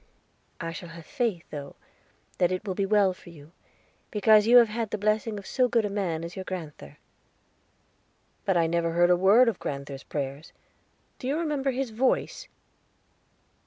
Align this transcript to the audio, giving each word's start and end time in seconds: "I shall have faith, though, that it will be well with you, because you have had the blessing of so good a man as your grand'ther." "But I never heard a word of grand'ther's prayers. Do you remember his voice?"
"I 0.59 0.71
shall 0.71 0.89
have 0.89 1.05
faith, 1.05 1.45
though, 1.51 1.75
that 2.39 2.51
it 2.51 2.65
will 2.65 2.73
be 2.73 2.87
well 2.87 3.09
with 3.09 3.27
you, 3.27 3.51
because 4.09 4.47
you 4.47 4.57
have 4.57 4.69
had 4.69 4.89
the 4.89 4.97
blessing 4.97 5.37
of 5.37 5.45
so 5.45 5.67
good 5.67 5.85
a 5.85 5.91
man 5.91 6.23
as 6.23 6.35
your 6.35 6.43
grand'ther." 6.43 6.97
"But 8.43 8.57
I 8.57 8.65
never 8.65 8.93
heard 8.93 9.11
a 9.11 9.15
word 9.15 9.47
of 9.47 9.59
grand'ther's 9.59 10.01
prayers. 10.01 10.53
Do 11.19 11.27
you 11.27 11.37
remember 11.37 11.69
his 11.69 11.91
voice?" 11.91 12.47